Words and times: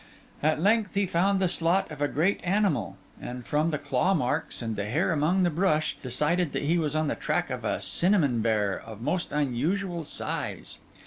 At 0.41 0.59
length 0.59 0.95
he 0.95 1.05
found 1.05 1.39
the 1.39 1.47
slot 1.47 1.91
of 1.91 2.01
a 2.01 2.07
great 2.07 2.41
animal, 2.43 2.97
and 3.21 3.45
from 3.45 3.69
the 3.69 3.77
claw 3.77 4.15
marks 4.15 4.59
and 4.63 4.75
the 4.75 4.85
hair 4.85 5.11
among 5.11 5.43
the 5.43 5.51
brush, 5.51 5.95
judged 6.01 6.53
that 6.53 6.63
he 6.63 6.79
was 6.79 6.95
on 6.95 7.07
the 7.07 7.13
track 7.13 7.51
of 7.51 7.63
a 7.63 7.79
cinnamon 7.79 8.41
bear 8.41 8.79
of 8.83 8.99
most 8.99 9.31
unusual 9.31 10.03
size. 10.03 10.79